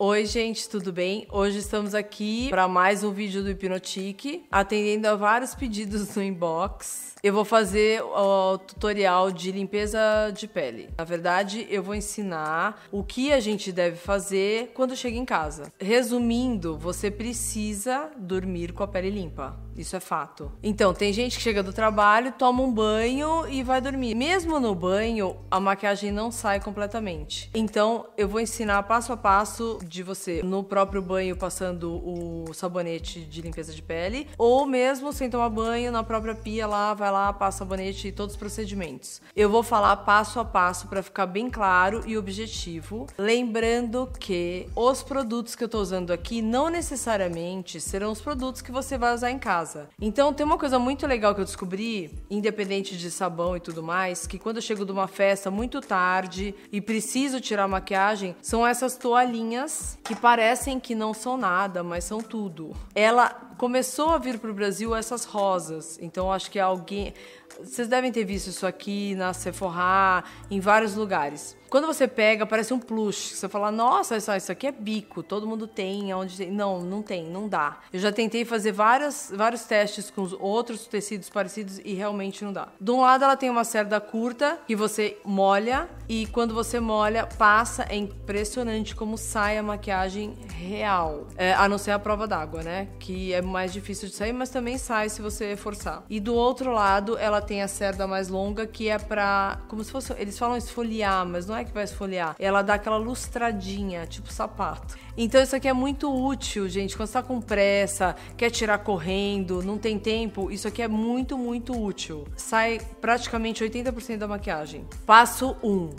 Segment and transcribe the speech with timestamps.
[0.00, 1.26] Oi, gente, tudo bem?
[1.28, 7.16] Hoje estamos aqui para mais um vídeo do Hipnotique, atendendo a vários pedidos no inbox.
[7.20, 9.98] Eu vou fazer o tutorial de limpeza
[10.32, 10.88] de pele.
[10.96, 15.72] Na verdade, eu vou ensinar o que a gente deve fazer quando chega em casa.
[15.80, 19.58] Resumindo, você precisa dormir com a pele limpa.
[19.76, 20.50] Isso é fato.
[20.62, 24.14] Então, tem gente que chega do trabalho, toma um banho e vai dormir.
[24.14, 27.48] Mesmo no banho, a maquiagem não sai completamente.
[27.54, 33.20] Então, eu vou ensinar passo a passo de você no próprio banho passando o sabonete
[33.20, 37.32] de limpeza de pele, ou mesmo sem tomar banho na própria pia lá, vai lá,
[37.32, 39.20] passa sabonete e todos os procedimentos.
[39.34, 45.02] Eu vou falar passo a passo para ficar bem claro e objetivo, lembrando que os
[45.02, 49.30] produtos que eu tô usando aqui não necessariamente serão os produtos que você vai usar
[49.30, 49.88] em casa.
[50.00, 54.26] Então tem uma coisa muito legal que eu descobri, independente de sabão e tudo mais,
[54.26, 58.96] que quando eu chego de uma festa muito tarde e preciso tirar maquiagem, são essas
[58.96, 62.74] toalhinhas que parecem que não são nada, mas são tudo.
[62.94, 67.12] Ela começou a vir para o Brasil essas rosas, então acho que alguém
[67.60, 71.56] vocês devem ter visto isso aqui na Sephora, em vários lugares.
[71.68, 73.34] Quando você pega, parece um plush.
[73.34, 76.50] Você fala, nossa, isso aqui é bico, todo mundo tem, onde tem.
[76.50, 77.78] Não, não tem, não dá.
[77.92, 82.54] Eu já tentei fazer vários, vários testes com os outros tecidos parecidos e realmente não
[82.54, 82.68] dá.
[82.80, 87.26] De um lado, ela tem uma cerda curta que você molha e quando você molha,
[87.26, 87.84] passa.
[87.90, 91.26] É impressionante como sai a maquiagem real.
[91.36, 92.88] É, a não ser a prova d'água, né?
[92.98, 96.04] Que é mais difícil de sair, mas também sai se você forçar.
[96.08, 99.60] E do outro lado, ela tem a cerda mais longa que é pra.
[99.68, 100.12] Como se fosse.
[100.18, 102.36] Eles falam esfoliar, mas não é que vai esfoliar.
[102.38, 104.96] Ela dá aquela lustradinha, tipo sapato.
[105.16, 106.96] Então isso aqui é muito útil, gente.
[106.96, 111.36] Quando você tá com pressa, quer tirar correndo, não tem tempo, isso aqui é muito,
[111.36, 112.24] muito útil.
[112.36, 114.86] Sai praticamente 80% da maquiagem.
[115.04, 115.90] Passo 1.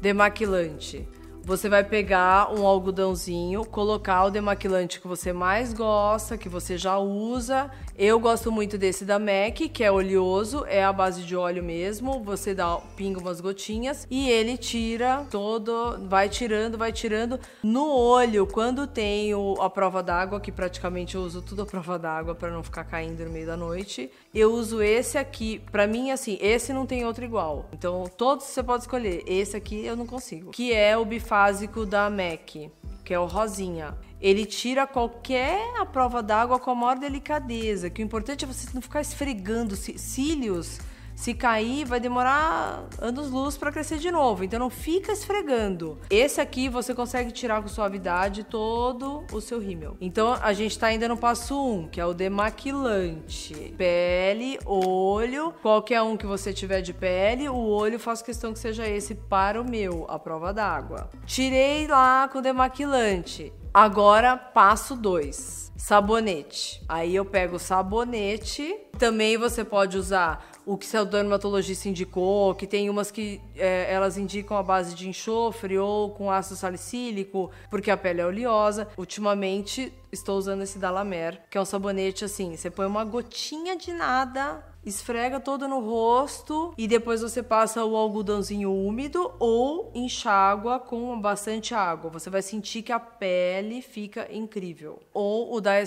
[0.00, 1.06] Demaquilante.
[1.48, 6.98] Você vai pegar um algodãozinho, colocar o demaquilante que você mais gosta, que você já
[6.98, 7.70] usa.
[7.96, 12.22] Eu gosto muito desse da MAC, que é oleoso, é a base de óleo mesmo.
[12.22, 17.40] Você dá, pinga umas gotinhas e ele tira todo, vai tirando, vai tirando.
[17.62, 21.98] No olho, quando tem o, a prova d'água, que praticamente eu uso tudo a prova
[21.98, 25.62] d'água para não ficar caindo no meio da noite, eu uso esse aqui.
[25.72, 27.70] Para mim, assim, esse não tem outro igual.
[27.72, 29.24] Então, todos você pode escolher.
[29.26, 30.50] Esse aqui eu não consigo.
[30.50, 32.68] Que é o Bifá básico da MAC,
[33.04, 33.96] que é o rosinha.
[34.20, 38.68] Ele tira qualquer a prova d'água com a maior delicadeza, que o importante é você
[38.74, 40.80] não ficar esfregando cílios
[41.18, 44.44] se cair, vai demorar anos-luz para crescer de novo.
[44.44, 45.98] Então não fica esfregando.
[46.08, 49.96] Esse aqui você consegue tirar com suavidade todo o seu rímel.
[50.00, 53.74] Então a gente está ainda no passo 1, um, que é o demaquilante.
[53.76, 58.86] Pele, olho, qualquer um que você tiver de pele, o olho faço questão que seja
[58.88, 61.10] esse para o meu, a prova d'água.
[61.26, 63.52] Tirei lá com o demaquilante.
[63.74, 66.82] Agora passo 2 sabonete.
[66.88, 68.76] Aí eu pego o sabonete.
[68.98, 74.18] Também você pode usar o que seu dermatologista indicou, que tem umas que é, elas
[74.18, 78.86] indicam a base de enxofre ou com ácido salicílico, porque a pele é oleosa.
[78.94, 83.02] Ultimamente estou usando esse da La Mer, que é um sabonete assim, você põe uma
[83.02, 89.90] gotinha de nada esfrega todo no rosto e depois você passa o algodãozinho úmido ou
[89.94, 92.10] enxágua com bastante água.
[92.10, 95.00] Você vai sentir que a pele fica incrível.
[95.12, 95.78] Ou o da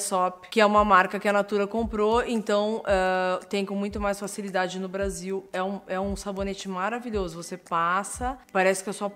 [0.49, 4.79] que é uma marca que a Natura comprou, então uh, tem com muito mais facilidade
[4.79, 5.47] no Brasil.
[5.51, 7.41] É um, é um sabonete maravilhoso.
[7.41, 9.09] Você passa, parece que a sua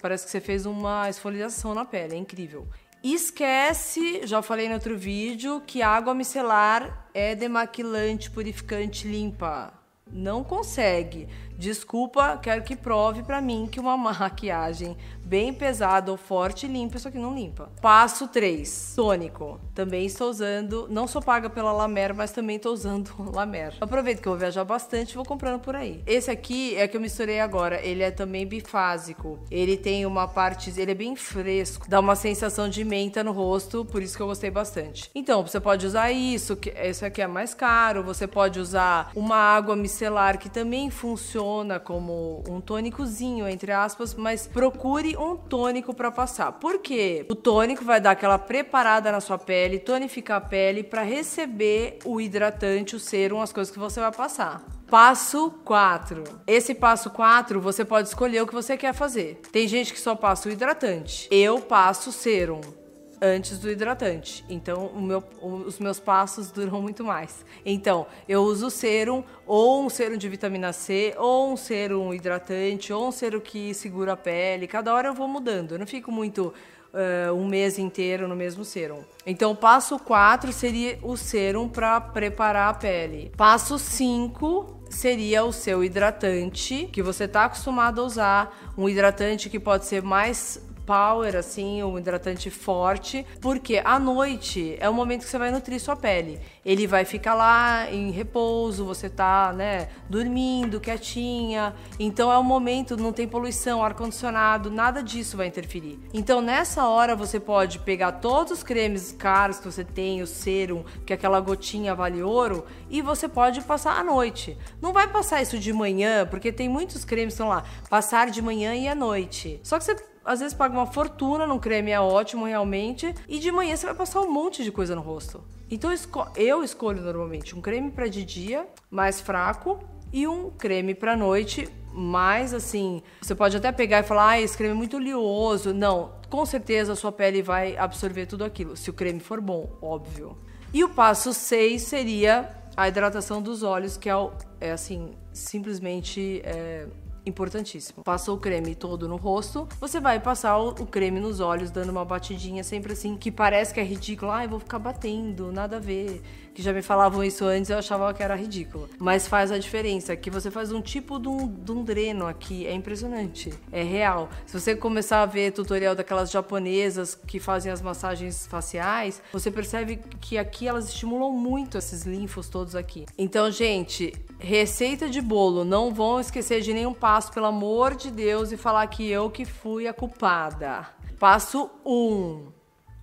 [0.00, 2.66] parece que você fez uma esfoliação na pele, é incrível.
[3.02, 9.72] Esquece, já falei no outro vídeo, que água micelar é demaquilante, purificante, limpa.
[10.06, 11.26] Não consegue.
[11.60, 17.06] Desculpa, quero que prove para mim que uma maquiagem bem pesada ou forte limpa, isso
[17.06, 17.70] aqui não limpa.
[17.82, 19.60] Passo 3, tônico.
[19.74, 23.74] Também estou usando, não sou paga pela La Mer, mas também estou usando La Mer.
[23.78, 26.02] Aproveito que eu vou viajar bastante e vou comprando por aí.
[26.06, 29.38] Esse aqui é que eu misturei agora, ele é também bifásico.
[29.50, 33.84] Ele tem uma parte, ele é bem fresco, dá uma sensação de menta no rosto,
[33.84, 35.10] por isso que eu gostei bastante.
[35.14, 39.36] Então, você pode usar isso, que esse aqui é mais caro, você pode usar uma
[39.36, 41.49] água micelar que também funciona
[41.80, 46.52] como um tônicozinho, entre aspas, mas procure um tônico para passar.
[46.52, 47.26] Por quê?
[47.30, 52.20] O tônico vai dar aquela preparada na sua pele, tonificar a pele para receber o
[52.20, 54.62] hidratante, o serum, as coisas que você vai passar.
[54.90, 56.24] Passo 4.
[56.46, 59.40] Esse passo 4 você pode escolher o que você quer fazer.
[59.52, 61.28] Tem gente que só passa o hidratante.
[61.30, 62.79] Eu passo serum
[63.20, 64.44] antes do hidratante.
[64.48, 67.44] Então, meu, os meus passos duram muito mais.
[67.64, 73.08] Então, eu uso serum, ou um serum de vitamina C, ou um serum hidratante, ou
[73.08, 74.66] um serum que segura a pele.
[74.66, 75.72] Cada hora eu vou mudando.
[75.72, 76.54] Eu não fico muito
[76.94, 79.02] uh, um mês inteiro no mesmo serum.
[79.26, 83.32] Então, passo 4 seria o serum para preparar a pele.
[83.36, 89.60] Passo 5 seria o seu hidratante, que você está acostumado a usar, um hidratante que
[89.60, 95.28] pode ser mais power, assim, um hidratante forte, porque à noite é o momento que
[95.28, 96.40] você vai nutrir sua pele.
[96.66, 101.76] Ele vai ficar lá em repouso, você tá, né, dormindo, quietinha.
[101.96, 105.96] Então é o momento, não tem poluição, ar-condicionado, nada disso vai interferir.
[106.12, 110.82] Então nessa hora você pode pegar todos os cremes caros que você tem, o serum,
[111.06, 114.58] que aquela gotinha vale ouro, e você pode passar à noite.
[114.82, 118.42] Não vai passar isso de manhã, porque tem muitos cremes que estão lá, passar de
[118.42, 119.60] manhã e à noite.
[119.62, 123.50] Só que você às vezes paga uma fortuna num creme, é ótimo realmente, e de
[123.50, 125.42] manhã você vai passar um monte de coisa no rosto.
[125.70, 125.90] Então
[126.36, 129.78] eu escolho normalmente um creme para de dia, mais fraco,
[130.12, 133.02] e um creme para noite, mais assim.
[133.20, 135.72] Você pode até pegar e falar, ah, esse creme é muito oleoso.
[135.72, 139.70] Não, com certeza a sua pele vai absorver tudo aquilo, se o creme for bom,
[139.80, 140.36] óbvio.
[140.72, 144.14] E o passo 6 seria a hidratação dos olhos, que é,
[144.60, 146.40] é assim, simplesmente.
[146.44, 146.86] É,
[147.30, 148.02] importantíssimo.
[148.04, 151.90] Passou o creme todo no rosto, você vai passar o, o, creme nos olhos, dando
[151.90, 154.30] uma batidinha sempre assim, que parece que é ridículo.
[154.30, 156.20] Ah, eu vou ficar batendo, nada a ver.
[156.52, 158.88] Que já me falavam isso antes, eu achava que era ridículo.
[158.98, 162.66] Mas faz a diferença, que você faz um tipo de um, de um dreno aqui,
[162.66, 164.28] é impressionante, é real.
[164.46, 170.00] Se você começar a ver tutorial daquelas japonesas que fazem as massagens faciais, você percebe
[170.20, 173.06] que aqui elas estimulam muito esses linfos todos aqui.
[173.16, 178.52] Então, gente, receita de bolo, não vão esquecer de nenhum passo, pelo amor de Deus,
[178.52, 180.88] e falar que eu que fui a culpada.
[181.18, 182.52] Passo 1, um,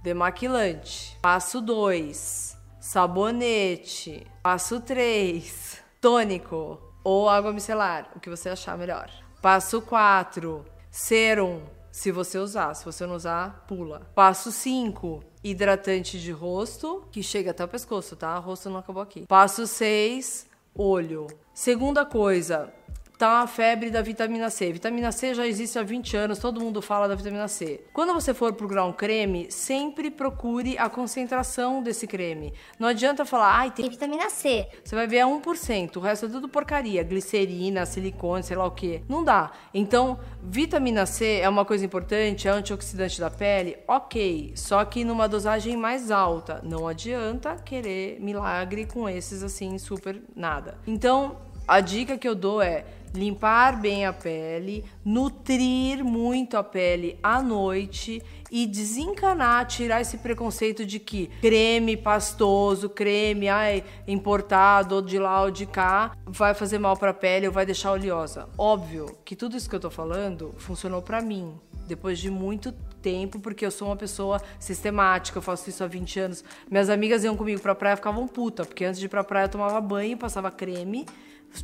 [0.02, 1.18] demaquilante.
[1.22, 4.25] Passo 2, sabonete.
[4.42, 9.10] Passo 3, tônico ou água micelar, o que você achar melhor.
[9.42, 11.62] Passo 4, serum,
[11.98, 12.74] se você usar.
[12.75, 14.08] Se você não usar, pula.
[14.14, 18.38] Passo 5, hidratante de rosto, que chega até o pescoço, tá?
[18.38, 19.25] O rosto não acabou aqui.
[19.25, 21.28] Passo 6, olho.
[21.54, 22.72] Segunda coisa,
[23.18, 24.72] tá a febre da vitamina C.
[24.72, 27.81] Vitamina C já existe há 20 anos, todo mundo fala da vitamina C.
[27.92, 32.54] Quando você for procurar um creme, sempre procure a concentração desse creme.
[32.78, 34.68] Não adianta falar, ai, tem vitamina C.
[34.84, 38.72] Você vai ver a 1%, o resto é tudo porcaria, glicerina, silicone, sei lá o
[38.72, 39.02] que.
[39.10, 39.52] Não dá.
[39.74, 45.28] Então, vitamina C é uma coisa importante, é antioxidante da pele, ok, só que numa
[45.28, 46.62] dosagem mais alta.
[46.64, 50.78] Não adianta querer milagre com esses assim, super nada.
[50.86, 51.38] Então,
[51.68, 57.42] a dica que eu dou é limpar bem a pele, nutrir muito a pele à
[57.42, 58.21] noite
[58.51, 65.44] e desencanar, tirar esse preconceito de que creme pastoso, creme ai, importado ou de lá
[65.44, 68.48] ou de cá vai fazer mal para a pele ou vai deixar oleosa.
[68.57, 71.56] Óbvio que tudo isso que eu tô falando funcionou para mim
[71.88, 76.19] depois de muito tempo, porque eu sou uma pessoa sistemática, eu faço isso há 20
[76.19, 76.44] anos.
[76.69, 79.50] Minhas amigas iam comigo pra praia ficavam puta, porque antes de ir pra praia eu
[79.50, 81.06] tomava banho, passava creme,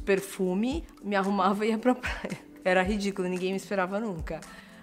[0.06, 2.39] perfume, me arrumava e ia pra praia.
[2.63, 4.39] Era ridículo, ninguém me esperava nunca.